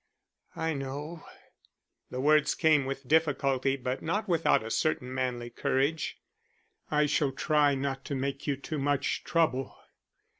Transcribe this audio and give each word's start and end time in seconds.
"I 0.55 0.73
know." 0.73 1.25
The 2.09 2.19
words 2.19 2.55
came 2.55 2.85
with 2.85 3.07
difficulty 3.07 3.75
but 3.77 4.01
not 4.01 4.27
without 4.27 4.63
a 4.63 4.71
certain 4.71 5.13
manly 5.13 5.51
courage. 5.51 6.17
"I 6.89 7.05
shall 7.05 7.31
try 7.31 7.75
not 7.75 8.03
to 8.05 8.15
make 8.15 8.47
you 8.47 8.55
too 8.57 8.79
much 8.79 9.23
trouble." 9.23 9.77